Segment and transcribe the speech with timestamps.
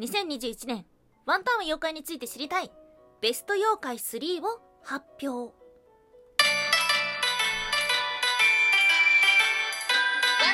[0.00, 0.86] 2021年
[1.26, 2.70] ワンタウン妖怪について知りたい
[3.20, 5.28] ベスト妖怪3を発表。
[5.28, 5.54] ワン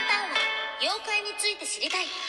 [0.07, 0.37] タウンは
[0.81, 2.28] 妖怪について知りたい。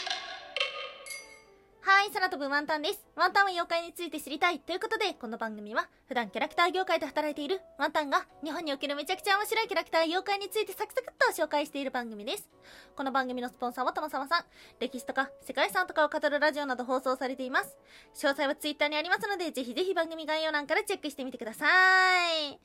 [1.90, 3.04] はい、空飛ぶワンタンです。
[3.16, 4.60] ワンタンは妖怪について知りたい。
[4.60, 12.48] ということで、この番組は、普段キャラクター業界で働いているワンタンが、日本におけるめちゃくちゃ面白いキャラクター妖怪についてサクサクっと紹介している番組です。
[12.96, 14.46] この番組のスポンサーはともさまさん。
[14.80, 17.76] 歴史とか世界遺産とかを語るラジオなど放送されています。
[18.14, 21.70] 詳細はツイッターにありますので、ぜひぜひ番組概要欄からチェックしてみてください。
[21.70, 22.56] は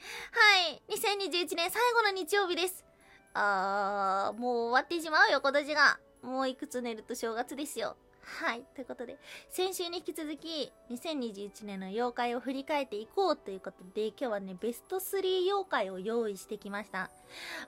[0.69, 2.85] い、2021年最後の日曜日です。
[3.33, 5.99] あー、もう終わってしまうよ、今年が。
[6.21, 7.97] もういくつ寝ると正月ですよ。
[8.25, 8.65] はい。
[8.75, 9.19] ということで、
[9.51, 17.11] 先週に引き続き、2021年の妖怪を振り返っていこうということで、今日はね、ベスト3妖怪を用意してきました。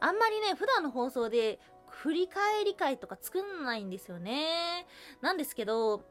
[0.00, 4.86] あんまりね、普段の放送で、振り返り会とか作んないんですよね。
[5.20, 6.04] なんですけど、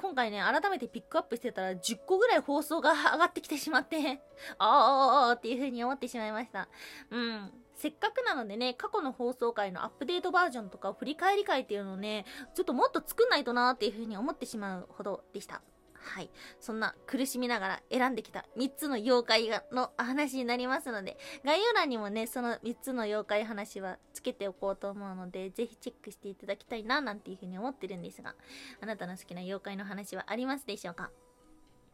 [0.00, 4.22] 今回ね、改めてピックアップしてたら10個ぐらい放送が上がってきてしまって、
[4.58, 6.68] あーっていう風に思ってしまいました。
[7.10, 7.52] うん。
[7.80, 15.62] せっかくなのでね、過去の放送回のアップデートバージョンとか振り返り会っていうのをね、ちょっともっと作んないとなーっていう風に思ってしまうほどでした。
[15.94, 16.30] はい。
[16.60, 28.34] そんな苦しみながら選んできた3つの妖怪がの話になりますので、概要欄にもね、その3つの妖怪話はつけておこうと思うので、ぜひチェックしていただきたいななんていう風に思ってるんですが、
[28.82, 31.10] あなたの好きな妖怪の話はありますでしょうか？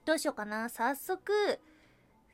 [0.04, 1.32] どうしようかな早速、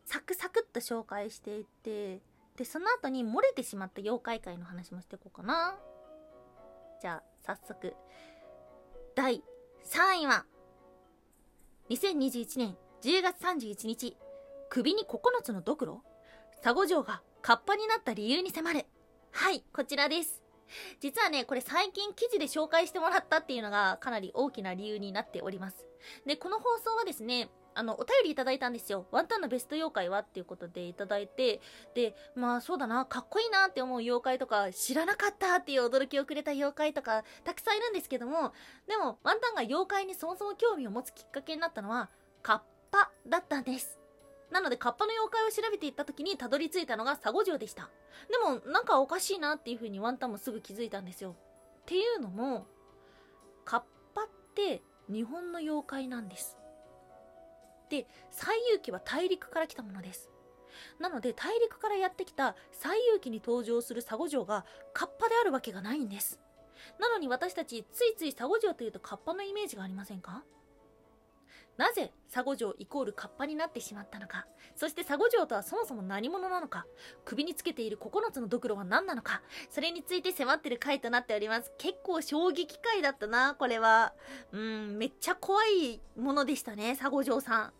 [0.04, 2.20] サクサクっと紹介していって、
[2.56, 5.78] で、その後に漏れてしまった妖怪界の話もしていこうかな。
[7.00, 7.94] じゃあ、早速。
[9.14, 9.42] 第
[9.84, 10.44] 3位は、
[11.90, 14.16] 2021年10月31日、
[14.68, 16.02] 首に9つのドクロ
[16.62, 18.86] 佐護城がカッパになった理由に迫る。
[19.32, 20.42] はい、こちらです。
[21.00, 25.84] 実はね、これ最近記事で紹介してもらったっていうのがかなり大きな理由になっております。
[26.26, 29.06] で、この放送はですね、あの、お便りいただいたんですよ。
[29.10, 31.60] ワンタンのベスト妖怪はっていうことでいただいて、
[31.94, 38.52] で、まあそうだな、かっこいいなって思う妖怪とか、知らなかったっていう驚きをくれた妖怪とか、たくさんいるんですけども、
[38.86, 42.10] でも、ワンタンが妖怪にそもそも興味を持つきっかけになったのは、
[42.42, 42.60] カッ
[42.90, 43.98] パだったんです。
[44.50, 47.88] なので、カッパの妖怪を調べていった時にたどり着いたのが佐護城でした。
[48.30, 51.34] でも、なんかおかしいなっていう風にワンタンもすぐ気づいたんですよ。
[51.80, 52.66] っていうのも、
[53.64, 53.82] カッ
[54.14, 56.58] パって日本の妖怪なんです。
[57.92, 60.30] で、西遊記は大陸から来たものです。
[60.98, 64.64] なので、大陸からやってきた西遊記に登場する佐護城が
[64.94, 66.40] カッパであるわけがないんです。
[66.98, 70.42] なのに私たち、ついつい佐護城というとカッパのイメージがありませんか？
[71.78, 74.46] なぜ佐護城イコールカッパになってしまったのか？
[74.76, 76.86] そして佐護城とはそもそも何者なのか？
[77.24, 79.42] 首につけている9つのドクロは何なのか？
[79.70, 81.72] それについて迫ってる回となっております。
[81.78, 84.12] 結構衝撃回だったなこれは。
[84.52, 87.72] うんめっちゃ怖いものでしたね佐護城さん。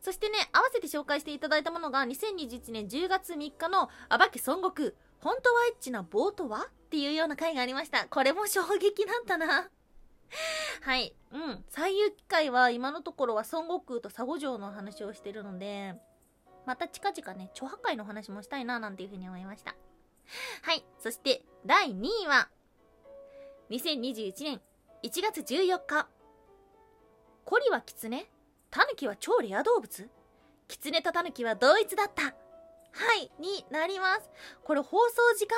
[0.00, 6.66] そしてね合わせて紹介していただいたものが2021年10月3日の暴け孫悟空本当はエッチな棒とは？
[6.68, 9.68] っていうような回がありましたこれも衝撃だったな
[10.82, 11.14] はい。
[11.32, 11.64] うん。
[11.68, 15.94] 最遊記会は今のところは孫悟空と佐護城の話をしてるので、
[16.66, 19.76] また近々ね、著破会の話もしたいななんていうふうに思いました。
[20.62, 20.84] はい。
[20.98, 22.48] そして、第2位は、
[23.70, 24.60] 2021年
[25.02, 26.08] 1月14日。
[27.44, 28.26] コリはキツネ
[28.74, 30.10] タヌキは超レア動物？
[30.66, 32.24] キツネとタヌキは同一だった。
[32.24, 32.32] は
[33.20, 33.30] い。
[33.40, 34.28] になります。
[34.64, 35.56] これ放送時間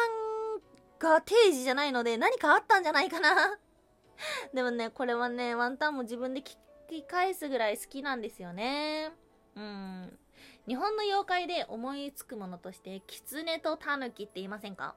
[0.98, 3.56] が定時じゃないので何かあったんじゃないかな
[4.52, 6.58] でもね、これはね、ワンタンも自分で聞
[6.90, 9.12] き返すぐらい好きなんですよね。
[9.54, 10.18] うん。
[10.68, 14.94] 日本の妖怪で思いつくものとして、キツネとタヌキって言いませんか？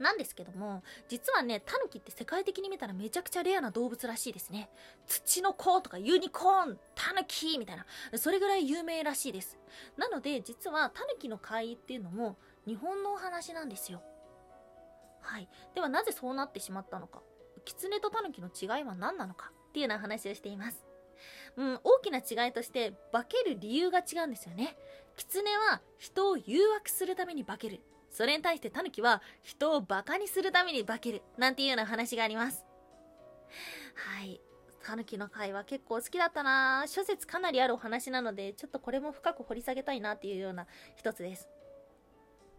[0.00, 4.70] なんですけども、実はね、タヌキって世界的に見たらめちゃくちゃレアな動物らしいですね。
[5.06, 9.58] 土の子とかユニコーン、タヌキみたいな、それぐらい有名らしいです。
[9.96, 14.02] なので、実はタヌキの怪異っていうのも日本のお話なんですよ。
[15.20, 15.48] はい。
[15.74, 17.22] ではなぜそうなってしまったのか。
[17.66, 20.82] キツネとタヌキの違いは何なのかっていうような話をしています。
[21.56, 24.78] うん、大きな違いとして化ける理由が違うんですよね。
[25.16, 27.80] キツネは人を誘惑するために化ける。
[28.10, 31.22] それに対してタヌキは人をバカにするために化ける。
[31.38, 32.64] なんていうような話があります。
[33.94, 34.40] はい。
[34.82, 40.66] タヌキの回は結構好きだったな諸説かなりあるお話なので、ちょっとこれも深く掘り下げたいなっていうような
[40.96, 41.48] 一つです。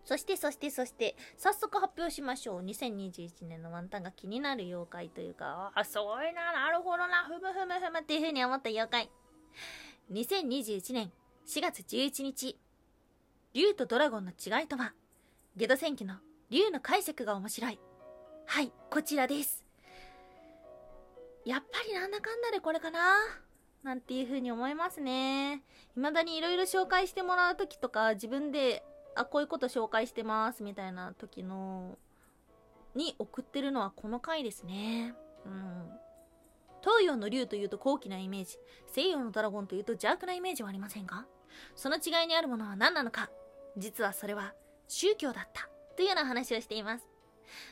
[0.04, 2.62] そして、そして、そして、早速発表しましょう。
[2.62, 9.12] 2021年のワンタンが気になる妖怪というか、あ、そういな、なるほどな、ふむふむふむっていう風に思った妖怪。
[10.12, 11.12] 2021年
[11.46, 12.58] 4月11日、
[13.54, 14.94] 竜とドラゴンの違いとは、
[15.58, 16.16] ゲド戦記の
[16.50, 17.80] 竜の解釈が面白い。
[18.46, 19.66] はい、こちらです。
[21.46, 23.18] やっぱりなんだかんだでこれかな？
[23.84, 25.62] なんていう風に思いますね。
[25.96, 28.82] 未だに色々紹介してもらう時とか、自分で、
[29.14, 31.98] あ、こういうこと紹介してますみたいな時の、
[32.96, 35.14] に送ってるのはこの回ですね。
[35.46, 35.90] うん。
[36.82, 38.58] 東洋の竜というと高貴なイメージ、
[38.88, 41.26] 西洋のドラゴンというと邪悪なイメージはありませんか？
[41.76, 43.30] その違いにあるものは何なのか？
[43.76, 44.54] 実はそれは
[44.92, 47.08] 宗教だったというような話をしています。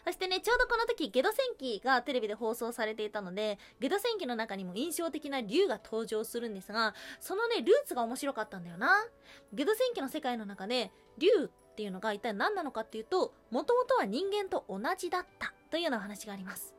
[0.06, 9.06] そしてね、ちょうどこの時、ゲド戦記がテレビで放送されていたので、ゲド戦記の中にも印象的な竜が登場するんですが、そのね、ルーツが面白かったんだよな。
[9.54, 16.74] ゲド戦記の世界の中で、竜っていうのが一体何なのかっていうと、もともとは人間と同じだったというような話があります。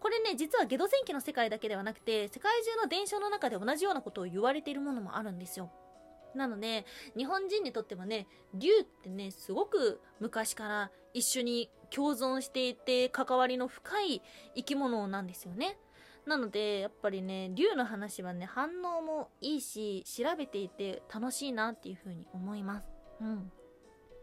[0.00, 5.70] これね、実はゲド戦記の世界だけではなくて、世界中の伝承の中で同じようなことを言われているものもあるんですよ。
[6.36, 6.84] なので、
[7.16, 14.22] 日本人にとってもね、竜ってね、すごく昔から一緒に共存していて関わりの深い
[14.54, 15.78] 生き物なんですよね。
[16.26, 22.86] なので、やっぱりね、竜の話はね、反応もいいし、調べていて楽しいなっていうふうに思います。
[23.20, 23.52] うん。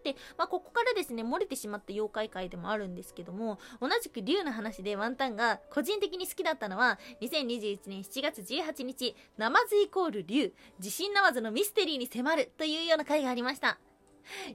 [0.04, 13.80] で、まあ、ここからですね、漏れてしまった妖怪界でもあるんですけども、同じく竜の話でワンタンが個人的に好きだったのは、2021年7月18日、ナマズイコール竜、地震ナマズのミステリーに迫るというような回がありました。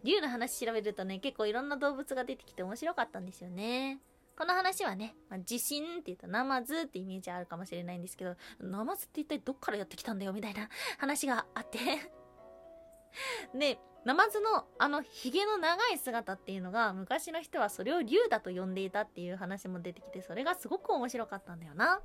[0.03, 3.99] 竜の話調べるとね、結構いろんな動物が出てきて面白かったんですよね。
[4.37, 10.69] この話はね、まあ、地震って言ったらナマズってイメージあるかもしれないんですけど、ナマズって一体どっからやってきたんだよみたいな
[10.99, 11.79] 話があって
[13.59, 22.01] で、ナマズのあのヒゲの長い姿っていうのが昔の人はそれを竜だと呼んでいたっていう話も出てきてそれがすごく面白かったんだよな。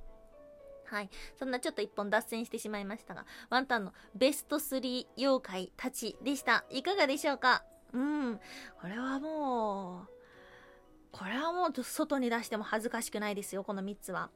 [0.85, 1.09] はい。
[1.39, 6.65] そんなちょっと一本脱線してしまいましたが、ワンタンのベスト3妖怪たちでした。
[6.69, 7.63] いかがでしょうか？
[7.93, 8.39] うん。
[8.79, 10.07] これはもう、
[11.11, 14.29] これはもう外に出しても恥ずかしくないですよ、この3つは。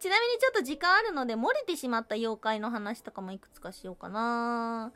[0.00, 4.92] ちなみにちょっと時間あるので、漏れてしまった妖怪の話とかもいくつかしようかな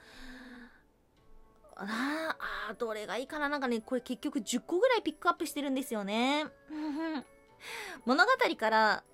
[1.76, 2.36] あ
[2.70, 6.46] あ、どれがいいかななんかね、これ結局10個ぐらいピックアップしてるんですよね。
[8.06, 9.04] 物語から、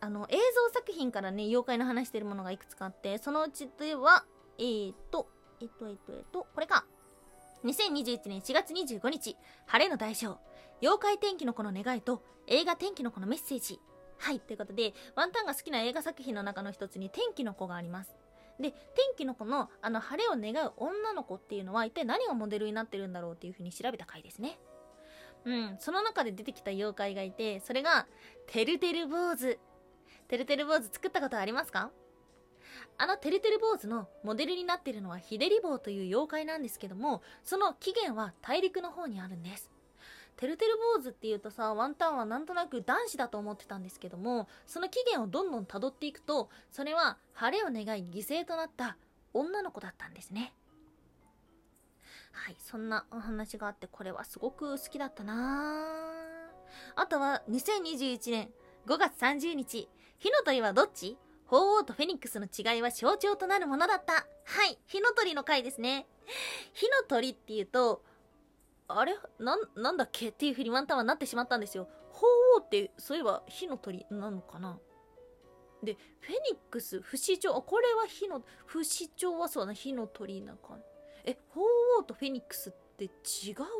[0.00, 4.24] あの、映像作品からね、妖怪の話してるものがいくつかあって、そのうちでは、
[4.58, 5.28] えーと、
[5.60, 6.84] えっと、えっと、えっと、これか。
[7.64, 10.38] 2021年4月25日、晴れの代償、
[10.80, 13.80] 妖怪天気の子の願いと映画天気の子のメッセージ
[14.18, 18.14] はい、ということで、ワンタンが好きな映画作品の中の一つに天気の子があります。
[18.60, 18.78] で、天
[19.16, 24.58] 気の子のあの晴れを願う女の子っていうのは一体何がモデルになってるんだろうっていう風に調べた回ですね。
[25.44, 28.06] うん、その中で出てきた妖怪がいて、それが、
[28.48, 29.58] てるてる坊主。
[30.26, 31.90] てるてる坊主作ったことありますか？
[32.98, 39.70] あのてるてる坊主のモデルになってるのはヒデリ坊という妖怪なんですけども、その起源は大陸の方にあるんです。
[40.38, 48.96] てるてる坊主っていうとさ、ワンタンはなんとなく男子だと思ってたんですけども、その起源をどんどん辿っていくと、それは晴れを願い犠牲となった
[49.34, 50.54] 女の子だったんですね。
[52.30, 55.84] はい、そんなお話があって、これはすごく好きだったな
[56.94, 58.50] あとは、2021年
[58.86, 59.88] 5月30日、
[60.18, 61.18] 火の鳥はどっち？
[61.46, 64.12] 鳳凰とフェニックスの違いは象徴となるものだった。
[64.12, 64.22] は
[64.70, 66.06] い、火の鳥の回ですね。
[66.74, 68.04] 火の鳥っていうと、
[68.88, 69.14] あれ？
[69.38, 70.28] なん、なんだっけ？
[70.28, 71.88] っていうふうにワンタンはなってしまったんですよ。
[72.12, 72.26] 鳳
[72.56, 74.78] 凰って、そういえば火の鳥なのかな？
[75.82, 80.76] で、フェニックス、不死鳥、あ、これは火の、不死鳥はそうな、火の鳥なんか。
[81.24, 81.60] え、鳳
[82.00, 83.10] 凰とフェニックスって違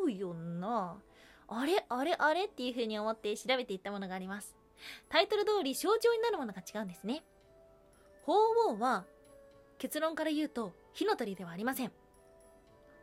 [0.04, 1.02] うよな。
[1.48, 1.84] あれ？
[1.88, 2.14] あれ？
[2.18, 2.44] あれ？
[2.44, 4.54] っていうふうに思って調べていったものがあります。
[5.08, 7.24] タイトル通り象徴になるものが違うんですね。
[8.26, 8.34] 鳳
[8.74, 9.06] 凰は、
[9.78, 11.92] 結論から言うと火の鳥ではありません。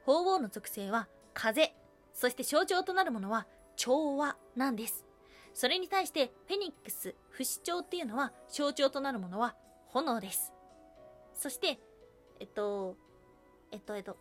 [0.06, 1.74] 鳳凰の属性は風、
[2.16, 3.46] そして象徴となるものは
[3.76, 5.06] 調和なんです。
[5.54, 9.56] それに対してフェニックス、不死鳥っていうのは象徴となるものは
[9.88, 10.52] 炎です。
[11.34, 11.78] そして、
[12.40, 12.96] えっと、
[13.72, 14.16] えっと、えっと、ん？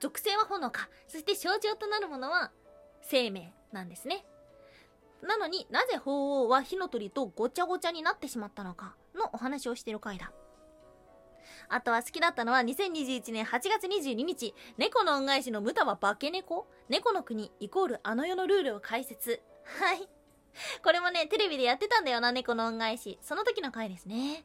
[0.00, 0.88] 属性は炎か。
[1.08, 2.52] そして象徴となるものは
[3.02, 4.24] 生命なんですね。
[5.22, 10.32] なのになぜ鳳凰は火の鳥とごちゃごちゃになってしまったのかのお話をしている回だ。
[11.68, 16.66] あとは好きだったのは2021年8月22日、猫の恩返しのムタは化け猫？
[16.88, 19.42] 猫の国イコールあの世のルールを解説。
[19.64, 20.08] はい。
[20.82, 23.18] これもね、テレビでやってたんだよな、猫の恩返し。
[23.22, 24.44] その時の回ですね。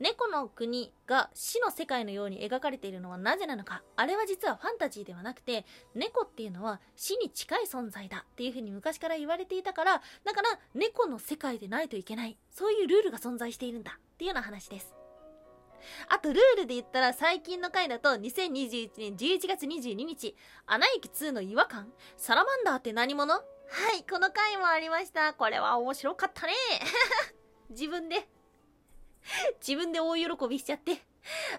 [0.00, 5.64] 猫の国が死の世界のように描かれているのはなぜなのかあれは実はファンタジーではなくて
[5.94, 14.94] 猫っていうのは死に近い存在だっていう風に昔から言われていたからだから猫の世界でないといけないそういうルールが存在しているんだっていうような話です
[16.08, 20.34] あとルールで言ったら最近の回だと2021年11月22日、
[20.66, 21.92] アナ雪2の違和感？
[22.16, 23.32] サラマンダーって何者？
[23.34, 23.40] は
[23.98, 25.34] い、この回もありました。
[25.34, 26.52] これは面白かったね。
[27.70, 28.28] 自分で
[29.66, 31.02] 自分で大喜びしちゃって。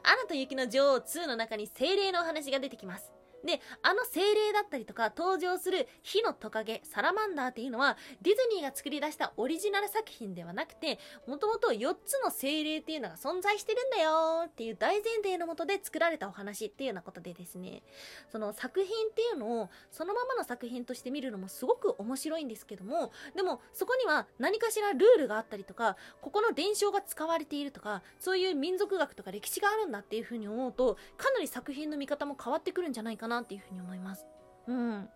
[0.04, 3.12] アナと雪の女王2の中に精霊のお話が出てきます。
[3.46, 17.84] で、あの精霊だったりとか登場する火のトカゲ、サラマンダーっていうのはディズニーが作り出したオリジナル作品ではなくて、もともと4つの精霊っていうのが存在してるんだよっていう大前提のもとで作られたお話っていうようなことでですね、
[18.32, 34.26] その作品っていうのをそのままの作品として見るのもすごく面白いんですけども、でもそこには何かしらルールがあったりとか、ここの伝承が使われているとか、そういう民族学とか歴史があるんだっていうふうに思うと、かなり作品の見方も変わってくるんじゃないかななっていうふうに思います。
[34.68, 35.10] うん。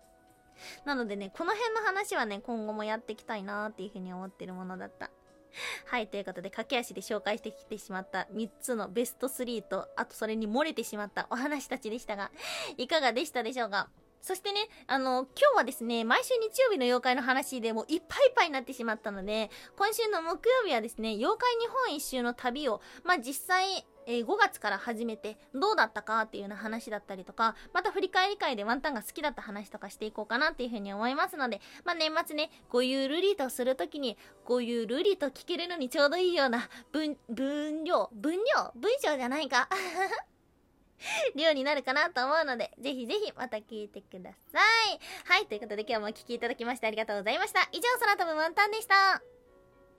[0.84, 5.10] なのでね、この辺の話はね、今後もやっていきたいなっていうふうに思ってるものだった。
[5.86, 12.30] はい、ということで、駆け足で紹介してきてしまった3つのベスト3と、あとそれに漏れてしまったお話たちでしたが、
[12.76, 13.88] いかがでしたでしょうか？
[14.20, 39.68] そしてね、あの、今日はですね、毎週日曜日の妖怪の話でもういっぱいいっぱいになってしまったので、今週の木曜日はですね、妖怪日本一周の旅を、まあ、実際、えー、5月から始めてどうだったかっていうような話だったりとか、また振り返り会でワンタンが好きだった話とかしていこうかなっていうふうに思いますので、まあ、年末ね、ごゆるりとするときに、ごゆるりと聞けるのにちょうどいいような分、分量、分量、文章じゃないか？
[41.34, 44.58] 量になるかなと思うので、ぜひぜひまた聞いてくださ
[44.92, 45.00] い。
[45.24, 47.68] はい、ということで今日もお聴きいただきましてありがとうございました。
[47.72, 49.39] 以上、空飛ぶワンタンでした。